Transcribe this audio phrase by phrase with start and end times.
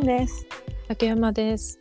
[0.00, 0.46] んです。
[0.88, 1.78] 竹山です。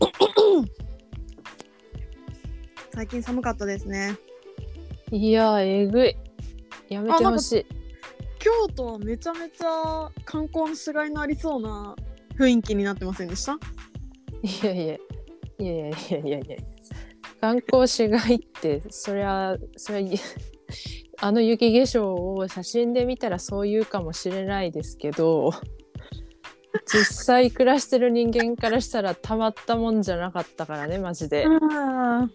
[2.92, 4.16] 最近寒かったですね。
[5.10, 6.16] いやー、えぐい。
[6.88, 7.66] やめてほし
[8.38, 11.94] 京都はめちゃめちゃ観光のしがいのありそうな
[12.38, 13.58] 雰囲気になってませんでした？
[14.42, 14.48] い。
[14.48, 14.98] いやいや、い
[15.66, 16.56] やいやいやいやいや
[17.40, 20.18] 観光しがいって、そりゃ、そりゃ、
[21.22, 25.52] あの雪化粧を写真で見たらそう言うかもしれないですけど、
[26.86, 31.44] 実際暮らしてる人間からしたらたまったもんじゃなかったからね、マジで。
[31.44, 32.30] うん。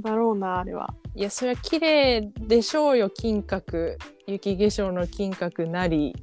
[0.00, 0.94] だろうな、あれは。
[1.14, 3.96] いや、そりゃ綺麗でしょうよ、金閣。
[4.26, 6.14] 雪化粧の金閣なり、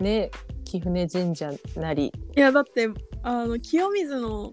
[0.00, 0.30] ね、
[0.64, 2.12] 貴船神社なり。
[2.36, 2.88] いや、だって、
[3.22, 4.52] あの、清水の、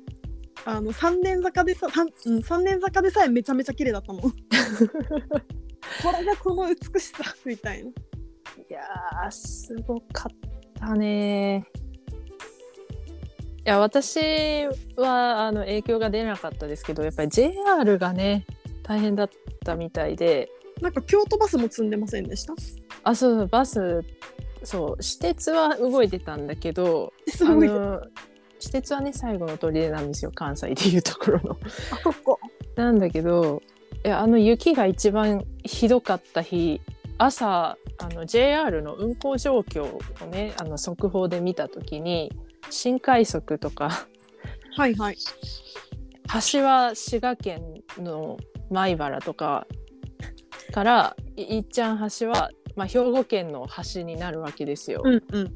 [0.66, 4.22] あの、三年坂でさ、三うん三年坂でさえめちゃめちゃ綺麗だったもん。
[4.32, 4.32] こ
[6.18, 7.90] れがこの美しさ、みたいな。
[7.90, 7.94] い
[8.74, 10.38] やーすごかっ
[10.80, 11.66] たね
[13.66, 14.20] いや私
[14.96, 18.46] はあの影響が出なかったですけどやっぱり JR がね
[18.84, 19.30] 大変だっ
[19.64, 20.50] たみたいで
[20.82, 22.54] なんか京都バスも積んでませんでした？
[23.04, 24.04] あそうそうバス
[24.64, 28.02] そう私鉄は動いてたんだけどあの
[28.60, 31.58] 私鉄はね最後の砦なんですよ関西でいうところの。
[32.04, 32.38] そっか。
[32.76, 33.62] なんだけど
[34.04, 36.82] いやあの雪が一番ひどかった日
[37.20, 42.32] 朝あの JR の運行状況をねあの速報で見た時に
[42.70, 44.08] 新快速とか
[44.76, 45.18] はいはい。
[46.52, 47.62] 橋は滋賀県
[47.98, 48.38] の
[48.70, 49.68] 米原とか
[50.74, 55.02] からいいっちゃん橋は、まあ、兵庫県の橋になるわけですよ。
[55.04, 55.54] うんうん。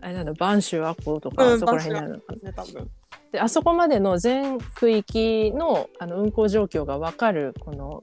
[0.00, 2.84] あれなんだ播州和光とか、うんそこら辺になるのかな。
[3.32, 8.02] であそこまでの全区域のあの運行状況が分かるこの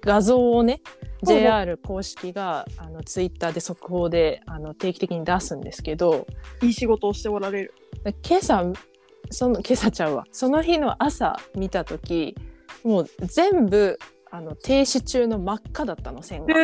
[0.00, 0.80] 画像をね
[1.22, 6.26] JR 公式があのツイッターで速報であの定期的に出すんですけど
[6.62, 7.74] いい仕事をしておられる。
[8.04, 8.64] 今朝
[9.30, 12.36] その今朝ちゃうわその日の朝見た時
[12.84, 13.98] もう全部
[14.30, 16.54] あの停止中の真っ赤だったの線が。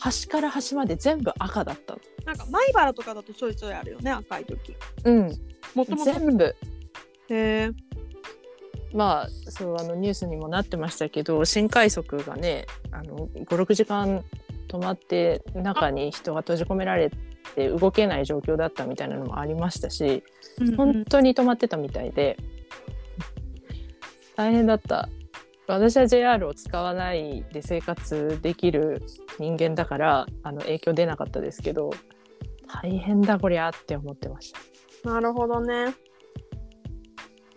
[0.00, 4.76] 端から端まで全部赤だったのなんか米原とかだとちょいちょいあるよね赤い時。
[5.04, 5.32] うん
[5.74, 6.10] もともと。
[6.10, 6.56] へ全部
[7.30, 7.70] え。
[8.94, 14.24] まあそうあのニュースにもなってましたけど新快速がねあの56時間
[14.68, 17.10] 止まって中に人が閉じ込められ
[17.54, 20.22] て動けない状況だったみたいなのもありましたし
[20.76, 22.36] 本当に止まってたみたいで
[24.36, 25.08] 大変だった
[25.66, 29.02] 私は JR を使わないで生活できる
[29.38, 31.90] 人間だからあの影響出なかったですけど
[32.82, 35.10] 大変だこりゃって思ってました。
[35.10, 35.94] なるほどね。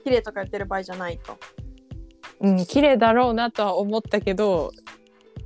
[0.04, 1.38] 綺麗とか言ってる場合じゃないと。
[2.40, 4.72] うん、綺麗だろうなとは思ったけど、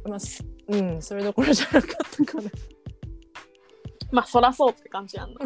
[0.08, 1.92] まあ、すうん、それどころじゃなかっ
[2.26, 2.50] たかな。
[4.12, 5.40] まあそらそうって感じやんな。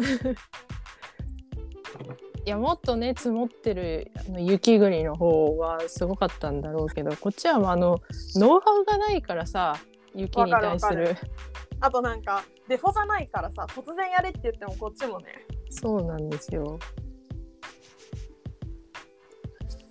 [2.46, 8.00] いや、もっとね、積もってるあの雪国の方はすごかったんだろうけど、こっちはあの、
[8.36, 9.76] ノウハウがないからさ、
[10.14, 11.16] 雪に対するわる。
[11.80, 16.78] あとなんかデフォじゃないからさ突然やれって言ってもこっちもねそうなんですよ。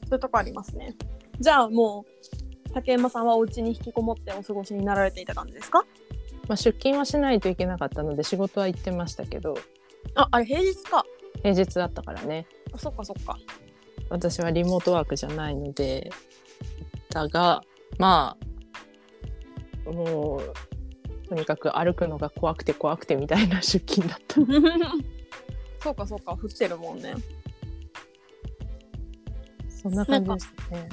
[0.09, 0.95] そういうとこありますね。
[1.39, 2.05] じゃあも
[2.67, 5.85] う竹山さんはお家に引きこもってお過ごしになられていた感じですか？
[6.47, 9.55] まあ、出勤はしないといけなかったので、仕事は行ってましたけど、
[10.15, 11.05] ああれ平日か。
[11.43, 12.47] 平日だったからね。
[12.73, 13.37] あそっかそっか。
[14.09, 16.09] 私はリモートワークじゃないので
[17.11, 17.61] だが
[17.99, 18.35] ま
[19.85, 24.35] あもうとにかく歩くのが怖くて怖くてみたいな出勤だった
[25.83, 27.13] そうかそうか降ってるもんね。
[29.81, 30.89] そんな感じですね。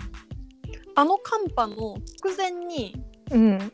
[0.95, 2.95] あの寒波の直前に
[3.31, 3.73] うん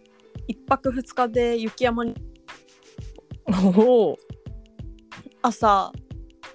[0.49, 2.15] 一泊二日で雪山に
[5.43, 5.93] 朝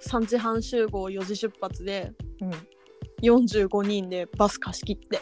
[0.00, 2.50] 3時半集合4時出発でうん、
[3.22, 5.20] 45人でバス貸し切って。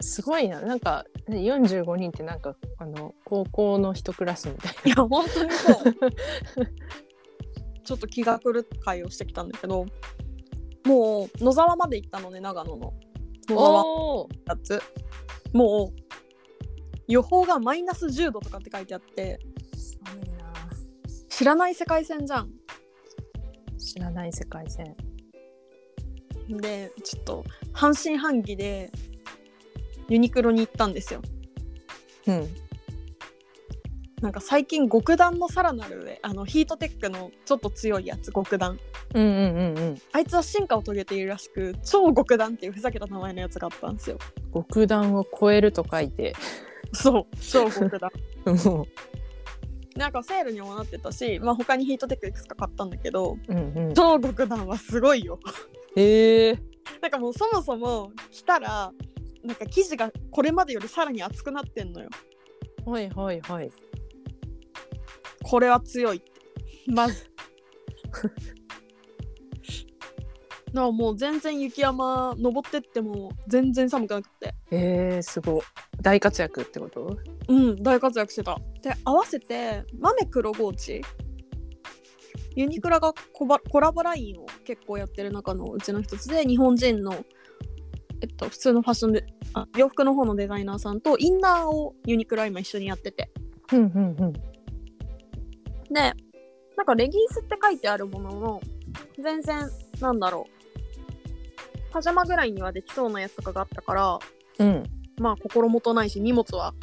[0.00, 0.60] すごいな。
[0.62, 5.74] なんかね45人ってなんかあの高校の一クラスみたいいや本当にそう。
[7.84, 9.84] ちょっと気が狂った会をしてきたんだけど
[10.84, 12.92] もう野沢まで行ったのね長野の。
[13.48, 14.82] 野な沢やつ。
[15.52, 16.04] もう
[17.08, 19.38] 予報がマイナス10度とかって書いてあって。
[20.04, 20.52] 寒いな。
[21.28, 22.50] 知らない世界線じゃん。
[23.78, 24.94] 知らない世界線。
[26.48, 28.92] でちょっと半信半疑で
[30.08, 31.22] ユニクロに行ったんですよ。
[32.26, 32.63] うん
[34.24, 38.78] なんか最近極暖のさらなる上あのヒートテックのちょっと強いやつ極暖
[39.12, 39.98] うんうんうんうん。
[40.12, 44.16] あいつは進化を遂げているらしく超極暖っていうふざけた名前のやつがあったんですよ。
[44.54, 46.34] 極暖を超えると書いて。
[46.94, 48.10] そう超極暖
[48.64, 48.86] も
[49.94, 53.94] なんかセールにもなってたし、まあ、他にヒートテックいくつか買ったんだけどうんうん。
[53.94, 55.38] 超極暖はすごいよ。
[55.96, 56.58] へえ。
[57.02, 58.90] なんかもうそもそも着たら
[59.42, 62.08] なんか生地がこれまでよりさらに厚くなってんのよ。
[62.86, 63.70] はいはいはい
[65.44, 66.32] これは強いって。
[66.86, 67.30] まず。
[70.74, 74.54] だからもう全然雪山登ってっても全然寒くなくて。
[74.72, 75.62] えー、すごい。
[76.00, 77.16] 大活躍ってこと？
[77.48, 78.58] うん大活躍してた。
[78.82, 81.02] で合わせて豆黒ゴーチ。
[82.56, 87.24] ユニクロがコバコラボラインを結構やってる中のうちの一つで日本人の
[88.20, 93.30] えっと普通のファッションであ洋服の方のデザイナーさんとインナーをユニクロは今一緒にやってて。
[93.72, 94.53] うんうんうん
[95.94, 96.12] で
[96.76, 98.60] なんかレギンスって書いてあるものの
[99.22, 99.70] 全然
[100.00, 100.54] なんだろう。
[101.92, 104.18] パジャマぐらいにはできそうなやつとかがあったから
[104.58, 104.82] うん。
[105.20, 106.74] まあ心もとないし荷物は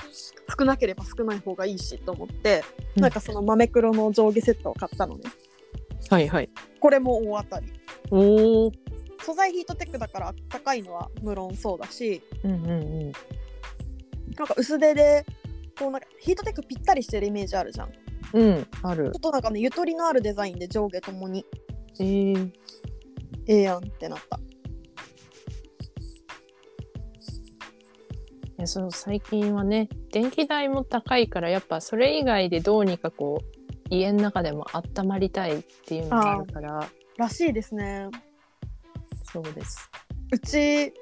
[0.58, 2.64] 少なければ少ない方がいいしと思って、
[2.96, 3.02] うん。
[3.02, 5.24] なんかその豆黒の上下セットを買ったのね。
[6.10, 6.50] はいはい。
[6.80, 7.74] これも大当たり。
[8.10, 8.72] おお
[9.22, 13.12] 素材ヒートテックだから高いのは無論そうだしうんうんうん。
[14.38, 15.26] なんか薄手で
[15.78, 17.92] こうなんかヒートテックぴったりしてるイメージあるじゃん。
[17.92, 17.96] ち
[18.34, 19.08] うんある。
[19.08, 21.46] ょっとなんかねゆとりのあるデザインで上下ともに。
[22.00, 22.52] えー、
[23.48, 24.38] ええやんってなった。
[24.38, 24.42] い
[28.58, 36.88] やその最近はね電気代も高いからやっぱそれ以外でどうにかこう家の中でも温まりたいっていうのがあるから。
[37.18, 38.08] らしいですね。
[39.34, 39.90] そうです。
[40.32, 40.94] うち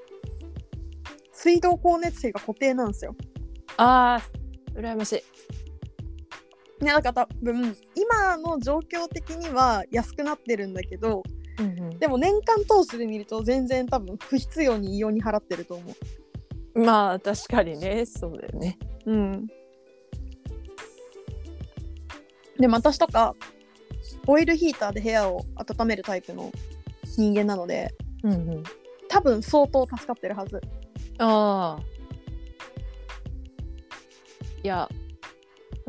[1.32, 3.16] 水道光熱費が固定なんですよ。
[3.78, 5.24] あー羨ましい
[6.82, 7.76] ねだから多分。
[7.96, 11.24] 今の状況的には安くなってるんだけど
[11.60, 12.00] うんうん。
[12.00, 15.96] でも年間通してで見ると全然多分不必要に異様に払ってると思
[16.76, 18.06] まあ確かにね。
[18.06, 18.78] そうだよね。
[19.06, 19.12] う。
[19.12, 19.48] うん。
[22.60, 23.36] でも私とか。
[24.28, 26.52] オイルヒーターで部屋を温めるタイプの
[27.04, 27.94] 人間なので
[28.24, 28.64] うんうん。
[29.08, 30.62] 多分相当助かってるはず。
[31.18, 31.84] ああ。
[34.64, 34.90] いや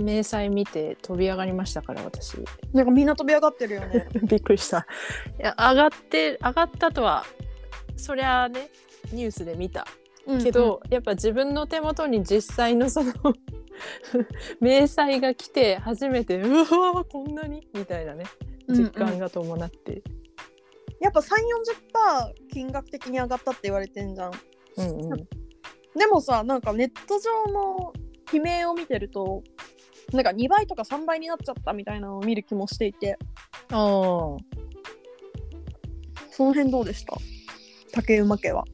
[0.02, 2.36] 明細見て飛び上がりましたから私。
[2.72, 4.08] なんかみんな飛び上がってるよね。
[4.22, 4.86] びっくりした。
[5.38, 7.24] いや上がって上がったとは
[7.96, 8.70] そりゃあね
[9.12, 9.86] ニュースで見た。
[10.42, 13.12] けど、やっぱ自分の手元に実際のその
[14.60, 18.24] 明細が来て初めてうわーこんなにみたいなね
[18.68, 18.82] うんうん。
[18.84, 20.02] 実感が伴って、
[21.00, 21.24] やっぱ3、
[22.44, 24.32] 40%金額的に上がったって言われてんじゃん。
[24.76, 25.28] うんうん。
[25.96, 27.92] でもさなんかネット上の
[28.32, 29.42] 悲鳴を見てると
[30.12, 33.18] なんか2倍とか3倍になっちゃったみたいなのを見る気もしていて。
[33.70, 34.36] ああ
[36.32, 37.16] その辺どうでした？
[37.92, 38.64] 竹馬家は。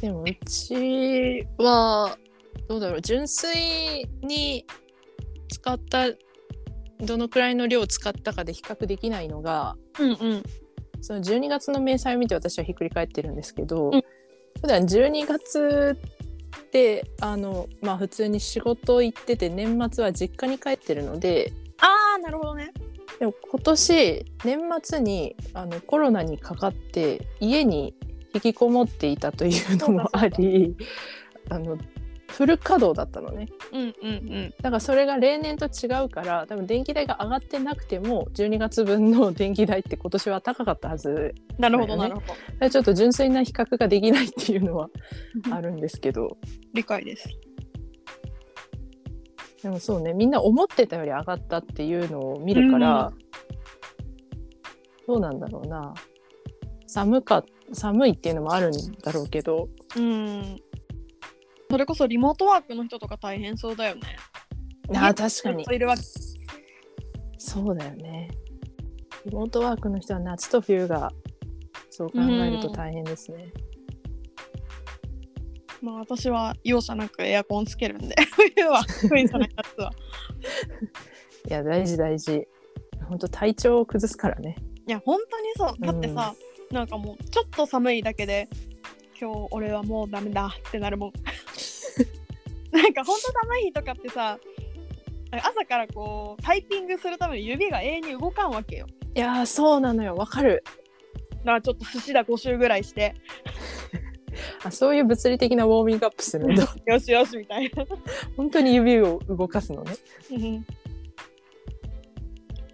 [0.00, 2.18] でもうちは
[2.68, 3.00] どうだろう。
[3.00, 4.66] 純粋に
[5.48, 6.06] 使った
[7.00, 10.42] どのくらいの量を使ったかで比較できないのがうんうん。
[11.00, 14.02] その12月の明細を見て私はひっくり返ってるんですけど、うん。
[14.60, 16.21] 普段12月っ
[16.72, 22.72] てあのまあ普通に仕事行ってて年末は実家に帰ってるのでああなるほどね。
[23.18, 27.94] でも今年年末にあのコロナにかかって家に
[28.34, 30.74] 引きこもっていたというのもあり
[31.50, 31.76] あの
[32.32, 34.54] フル稼働だったのねうんうんうん。
[34.62, 42.22] だからそれが例年と違うから多分電気代が上がってなくても12月分の電気代って今年は高かったはずなるほどなるほ
[42.60, 42.70] ど。
[42.70, 44.88] ちょっと純粋な比較ができないっていうのは
[45.50, 46.38] あるんですけど
[46.72, 47.28] 理解です。
[49.62, 53.12] でもそうねみんな思ってたより上がったっていうのを見るから、
[55.06, 55.94] どうなんだろうな
[56.88, 58.72] 寒か寒いっていうのもあるん
[59.04, 60.56] だろうけどうん。
[61.72, 64.02] それこそリモートワークの人とか大変そうだよね。
[64.90, 65.64] あー確かに。
[67.38, 68.28] そうだよね。
[69.24, 71.10] リモートワークの人は夏と冬が
[71.88, 73.54] そう考えると大変ですね、
[75.80, 78.16] まあ私は容赦なくエアコンつけるんで。
[78.54, 79.90] 冬は冬じゃない夏は。
[81.48, 82.46] いや大事大事。
[83.08, 84.56] 本当体調を崩すからね。
[84.86, 85.80] いや本当にそう。
[85.80, 86.34] だってさ、
[86.70, 88.50] なんかもうちょっと寒いだけで
[89.18, 91.12] 今日俺はもうダメだってなるもん
[92.72, 94.38] なんかほんと寒い日とかってさ
[95.30, 98.86] 朝からこうタイピングするために指が永遠に動かんわけよ。
[99.14, 100.14] いやーそうなのよ。
[100.14, 100.62] わかる。
[101.38, 103.14] だからちょっと寿司だ5周ぐらいして。
[104.64, 106.64] あそういう物理的なウォーミングアップするんだ。
[106.86, 107.84] よしよしみたいな。
[108.36, 109.92] 本当に指を動かすのね。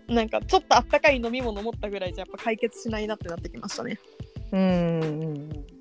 [0.08, 3.98] なんかちょっとあったかい飲み物持ったぐらいじゃやっぱ解決しないなってなってきましたね。
[4.52, 5.77] うん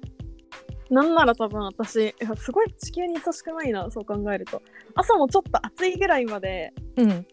[0.90, 4.62] なんなら多分私すごい地球に優しくないなそう考えると。
[4.96, 7.28] 朝もちょっと暑いぐらいまでうん。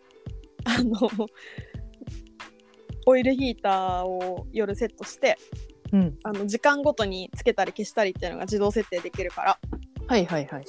[0.64, 0.96] あの
[3.06, 5.36] オイルヒーターを夜セットして
[5.92, 6.18] うん。
[6.24, 9.58] あの時間ごとにつけたり消したりっていうのが自動設定できるから。
[10.06, 10.64] はいはいはい。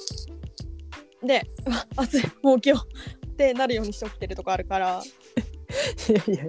[1.26, 1.42] で
[1.96, 2.76] 暑いもう起きよ
[3.22, 5.02] うってなるようにして起きてるとこあるから。
[6.08, 6.46] いやい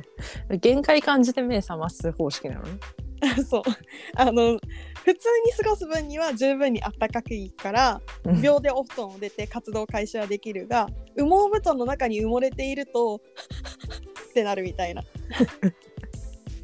[0.52, 2.64] や限界感じて目覚ます方式なの？
[2.64, 2.80] ね
[3.50, 3.64] そう。
[4.16, 4.60] あの
[5.08, 8.42] 普通に過ごす分には十分にあったかくいいからうん。
[8.42, 13.22] 秒でお布団を出て活動開始はできるが羽毛布団の中に埋もれていると
[14.30, 15.04] ってなるみたいな。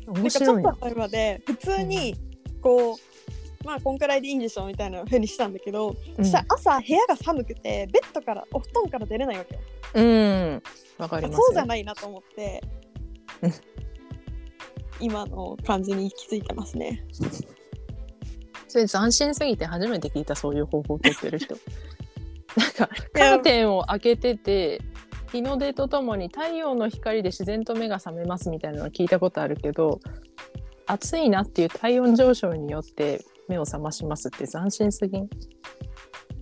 [0.07, 2.15] なん面かちょっと前まで普通に
[2.61, 6.25] こうまあこんくらいでいいんでしょみたいな風にしたんだけど、うん。
[6.25, 9.61] そしたら朝部屋が寒くてベッドからお布団から出れないわけよ。
[9.93, 10.63] うん。
[10.97, 12.61] わかりますよそうじゃないなと思って
[13.41, 13.53] うん。
[14.99, 17.05] 今の感じに行き着いてますね
[18.73, 21.55] それ斬新すぎて初めて聞いたそういう方法を取ってる人。
[22.57, 24.81] なんかカーテンを開けてて
[25.31, 29.99] 日の出とともに太陽の光で自然と目が覚めますみたいなのは聞いたことあるけど
[30.87, 35.25] 暑いなっていう体温上昇によって目を覚ましますって斬新すぎん？
[35.25, 35.27] い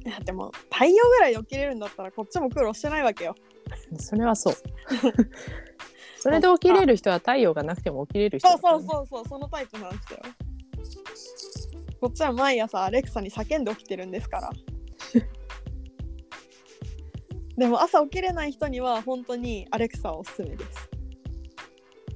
[0.05, 3.35] やでも太陽ぐらい起きれるんだったらこっちも苦労してないわけよ。
[4.00, 4.53] それはそう。
[6.17, 10.19] それで起きれる人は太陽がなくても起きれる人そうそうそうそうそのタイプなんですよ
[12.01, 14.50] こっちは毎朝アレクサに叫んで起きてるんですから。
[17.55, 20.89] でも朝起きれない人には本当にアレクサはおすすめです。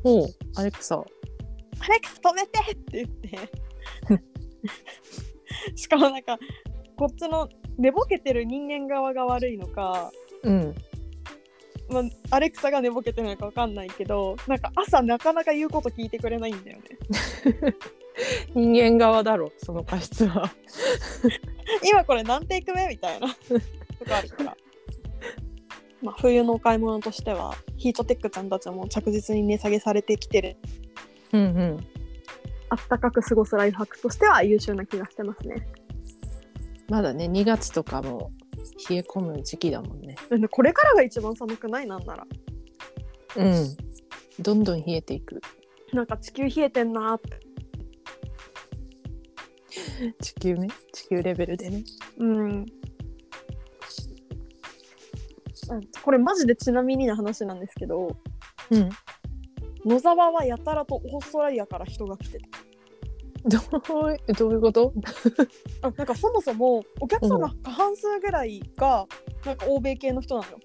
[0.04, 0.96] おうアレクサ。
[0.98, 3.30] アレクサ止めてって言って。
[5.78, 6.40] しかもなんか
[6.98, 10.12] こっちの寝ぼけてる人間側が悪いのか、
[10.42, 10.76] うん。
[11.90, 16.86] まあ、アレクサが寝ぼけてるのかわかんないけどなんか朝なかなか言うこと聞いてくれないんだよね
[18.54, 20.52] 人間側だろその過失は。
[21.84, 23.28] 今これ何テイク目みたいな。
[23.28, 24.58] とかあるから。
[26.02, 30.58] まあ、冬のお買い物としてはヒートテックちゃんたちも着実に値下げされてきてる。
[31.34, 31.88] うんうん。
[32.70, 35.68] あったかく過ごすライフハックとしては優秀な気がしてますね。
[36.90, 38.32] まだね2月とかも
[38.90, 40.16] 冷え込む時期だもんね。
[40.30, 42.28] でこれからが一番寒くないなんなら。
[43.38, 43.78] うん。
[44.40, 45.42] どんどん冷えていく。
[45.94, 47.40] なんか地球冷えてんなーって
[50.22, 50.68] 地球ね。
[50.94, 51.84] 地球レベルでね。
[52.18, 52.66] うん。
[55.70, 58.16] あこれマジでちなみにな話なんですけど
[58.70, 58.90] うん。
[59.84, 62.48] 野沢はやたらとオーストラリアから人が来てた
[63.48, 64.94] どうどういうこと？
[65.82, 67.42] あなんかそもそもお客さん。
[67.42, 69.08] の過半数ぐらいが
[69.46, 70.60] なんか欧米系の人なのよ。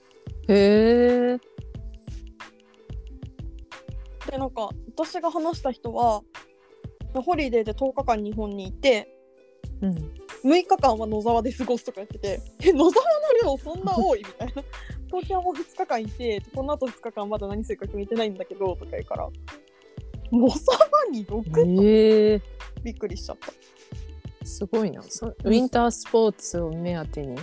[0.49, 1.38] へえ。
[4.30, 6.22] でなんか私が話した人は
[7.14, 9.14] ホリデーで10日間日本にいて
[9.82, 10.12] うん。
[10.42, 13.04] 6日間は野沢で過ごすとか言ってて え野沢
[13.44, 14.62] の量そんな多いみたいな。
[15.08, 19.28] 東京も2日間いてこの後2日間まだ何するか決めてないんだけどとか言うから。
[20.32, 20.78] 野沢
[21.10, 22.42] に6へえ。
[22.82, 23.52] びっくりしちゃった。
[24.46, 25.02] すごいな。
[25.02, 27.37] そウィンタースポーツを目当てに？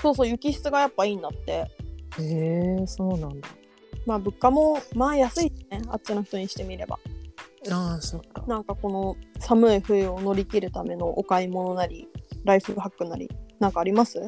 [0.00, 1.52] そうそう雪質がやっぱいいんだって。
[1.52, 1.66] へ
[2.18, 3.48] えそうなんだ。
[4.04, 5.80] まあ物価もまあ安いしね。
[5.88, 6.98] あっちの人にしてみれば
[7.70, 8.44] ああそっか。
[8.46, 12.08] なんかこの寒い冬を乗り切るためのお買い物なり
[12.44, 14.20] ライフハックなりなんかあります？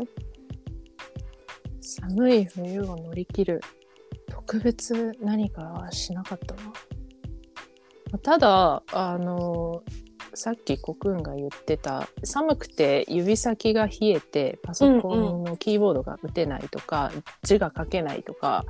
[1.80, 3.60] 寒い冬を乗り切る
[4.28, 9.82] 特別何かはしなかったなただあの
[10.32, 17.12] さっきコクンが言ってた寒くて指先が冷えてパソコンのキーボードが打てないとか、
[17.42, 18.64] 字が書けないとか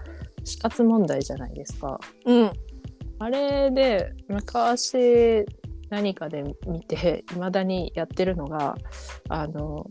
[0.44, 2.00] 死活問題じゃないですか。
[2.26, 2.52] うん
[3.24, 5.46] あれで昔
[5.88, 8.76] 何かで見ていまだにやってるのが
[9.30, 9.86] あの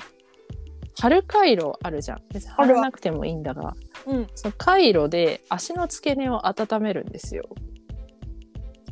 [0.99, 2.21] 春回路あるじゃん。
[2.31, 3.73] 別に貼らなくてもいいんだが
[4.05, 4.27] うん。
[4.35, 7.49] その回路で足の付け根を温めるんですよ。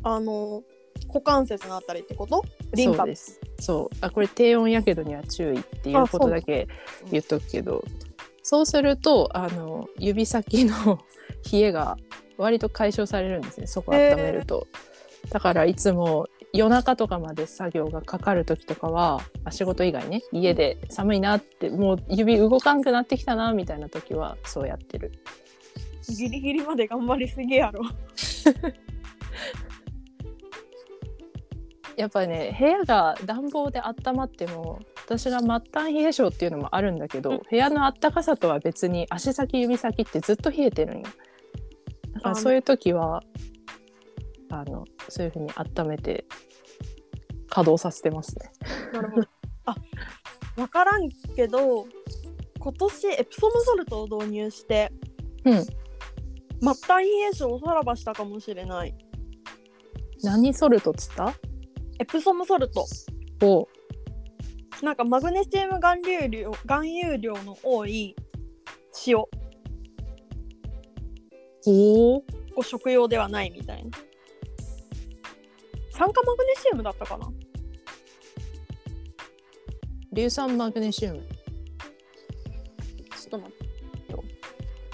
[0.02, 0.64] あの
[1.06, 2.44] 股関節のあたりってこと？
[2.74, 3.40] リンパそうです。
[3.60, 3.96] そう。
[4.00, 6.66] あこれ低温やけどには注意っていうことだけ
[7.12, 7.84] 言っとくけど。
[8.42, 10.98] そうするとあの指先の
[11.52, 11.96] 冷えが
[12.42, 14.66] 割と解消されるんですねそこ温めると。
[15.30, 25.12] だからいつも夜中とかまで作業がかかる時とかはあ仕事以外ね家で寒いなってもう指動かんくなってきたなみたいな時はそうやってる。
[26.08, 27.84] ギリギリまで頑張りすぎやろ
[31.96, 41.04] やっぱね部屋が暖房で温まっても私が末端冷え性っていうのもあるんだけど、うん部屋のあったかさとは別に足先指先ってずっと冷えてるんよ
[42.22, 43.22] あそういう時は
[44.50, 46.24] あのそういうふうに温めて
[47.48, 48.50] 稼働させてますね。
[48.92, 49.28] なるほど。
[49.66, 49.76] あ
[50.56, 51.86] 分からんけど
[52.58, 54.92] 今年エプソムソルトを導入して
[55.44, 55.62] うん。
[55.64, 55.72] 末
[56.86, 58.94] 端冷え性をさらばしたかもしれない。
[60.22, 61.34] 何ソルトっつった？
[61.98, 62.86] エプソムソルト。
[63.42, 63.66] お。
[64.84, 68.14] なんかマグネシウム含有量含有量の多い
[69.06, 69.24] 塩
[71.64, 72.24] こ
[72.56, 73.90] う食用ではないみたいな。
[75.90, 77.32] 酸化マグネシウムだったかな？
[80.12, 81.18] 硫酸マグネシウム。
[81.18, 81.22] っ
[83.16, 83.56] ちょっと待っ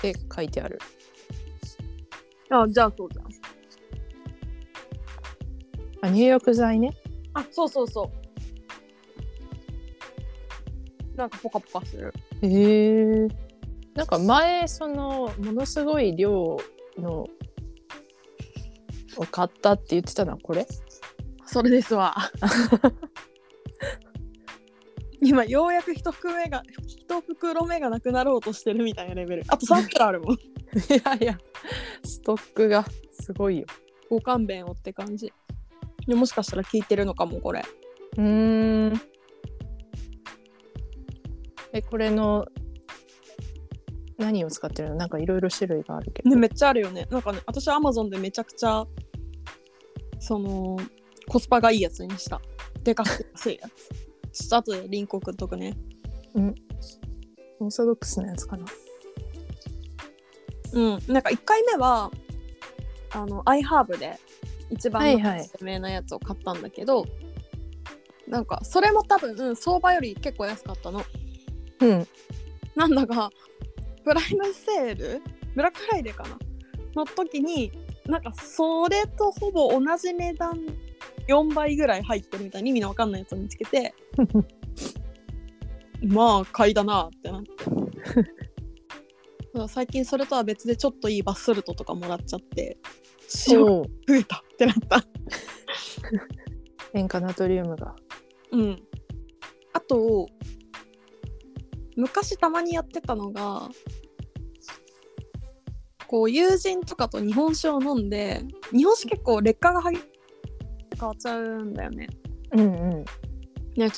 [0.02, 0.78] てて書いてある。
[2.50, 3.26] あじゃあそうじゃん
[6.00, 6.94] あ入浴剤ね。
[7.34, 8.10] あそうそうそ
[11.14, 11.16] う。
[11.16, 12.14] なんかポカポカする。
[12.42, 12.46] へ
[13.24, 13.28] え
[13.94, 16.56] なんか前そのものすごい量
[16.96, 17.26] の
[19.16, 20.66] を買ったって言ってたのはこれ？
[21.46, 22.16] それですわ。
[25.20, 29.44] 今ようやく一袋目が一袋目がなくなろうとしてるみたいなレベル。
[29.48, 30.34] あと3袋あるもん。
[30.36, 30.38] い
[31.04, 31.38] やいや。
[32.04, 32.84] ストックが
[33.20, 33.66] すごいよ。
[34.08, 35.32] ご勘弁をって感じ。
[36.06, 37.64] でもしかしたら聞いてるのかもこれ。
[38.16, 39.00] うーん。
[41.72, 42.46] えこれの
[44.18, 44.96] 何を使ってるの？
[44.96, 47.06] なんかいろいろ種類があるけど、ねめっちゃあるよね。
[47.10, 48.84] なんかね私アマゾンでめちゃくちゃ
[50.18, 50.78] その
[51.28, 52.40] コスパがいいやつにした。
[52.82, 53.88] でかくて安いやつ。
[54.48, 55.76] ちょっと後でリンク送っとくね。
[57.60, 58.66] オーソドックスなやつかな。
[60.72, 60.98] うん。
[61.08, 62.10] なんか1回目は
[63.12, 64.18] あのアイハーブで
[64.70, 65.50] 一番はいはい。
[65.60, 67.04] 有名なやつを買ったんだけど、
[68.26, 71.02] なんかそれも多分、うん相場より結構安かったの。
[71.80, 72.06] うん。
[72.76, 73.30] なんだが
[74.04, 75.22] プライムセール？
[75.54, 76.38] ブラックフライデーかな？
[76.94, 77.72] の時に
[78.06, 80.58] なんかそれとほぼ同じ値段
[81.28, 83.94] 4倍ぐらい入ってるみたいに意味のわかんないやつを見つけて
[86.02, 87.50] まあ買いだなってなって。
[89.68, 92.78] 最近それとは別でちょっといいバスソルトとかもらっちゃって
[93.48, 95.04] 塩がそう増えたってなった。
[96.94, 97.96] 塩化ナトリウムが。
[98.52, 98.82] うん。
[99.72, 100.28] あと
[101.96, 103.68] 昔たまにやってたのが
[106.08, 108.42] こう友人とかと日本酒を飲んで
[108.72, 110.00] 日本酒結構劣化が激
[110.98, 112.08] 変わっちゃうんだよね。
[112.52, 112.64] うんう
[112.96, 113.04] ん
[113.76, 113.90] ね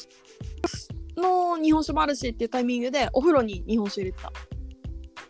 [1.17, 4.33] の日本酒もあるしっていうタイミングでお風呂に日本酒入れてた。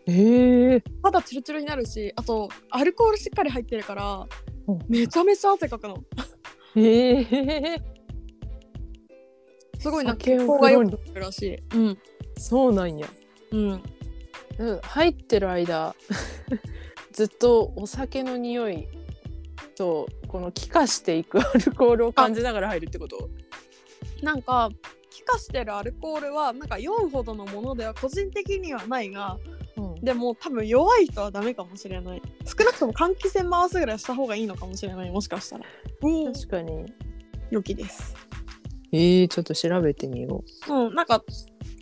[0.07, 4.27] へえ肌チルチルになるしあとアルコールしっかり入ってるから
[4.67, 6.03] うんめちゃめちゃ汗かくの。
[6.77, 7.83] へえ
[9.79, 11.77] すごいなんか酒を血行が良くなるらしい。
[11.77, 11.99] うん。
[12.39, 13.07] そうなんや
[13.53, 13.83] うん。
[14.61, 15.95] うん入ってる間
[17.13, 18.89] ずっとお酒の匂い
[19.75, 23.31] とこの気化していくアルコールを感じながら入るってこと？
[24.23, 24.71] なんか
[25.11, 29.39] 気化してるアルコールはなんか酔うほどのものでは個人的にはないが
[29.77, 30.05] うん。
[30.05, 32.23] でも多分弱い人はダメかもしれない。
[32.45, 35.65] 少なくとも換気扇回すぐらいした方がいいのかもしれないもしかしたら。
[36.35, 36.93] 確かに。
[37.51, 38.15] 良きです。
[38.93, 41.25] えー、ちょっと調べてみようんなんか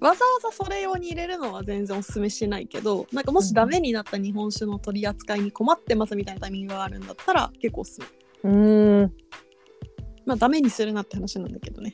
[0.01, 8.01] わざわざそれ用に入れるのは全然おすすめしないけどなんかもしダメになった日本酒の取り扱いに困ってますみたいなタイミングがあるんだったら結構おすす
[8.45, 8.51] め。
[8.51, 9.13] うん。
[10.25, 11.93] まあダメにするなって話なんだけどね。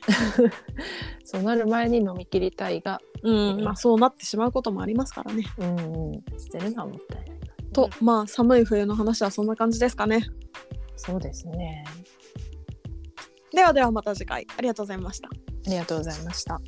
[1.23, 3.63] そうなる前に飲み切りたいがうん。
[3.63, 5.43] まあそうなってしまうこともありますからね。
[5.57, 6.39] うんうん。
[6.39, 7.39] 捨てるのはもったいない
[7.73, 10.25] とまあ寒い冬の話はそんな感じですかね。
[10.95, 11.83] そうですね。
[13.51, 14.45] ではではまた次回。
[14.57, 15.29] ありがとうございました。
[15.29, 16.59] ありがとうございました